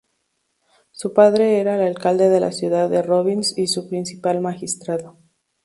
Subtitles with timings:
[0.89, 5.19] Su padre era el alcalde de la ciudad de Robbins y su principal magistrado.